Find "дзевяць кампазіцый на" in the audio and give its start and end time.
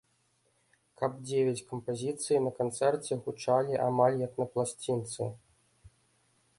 1.27-2.51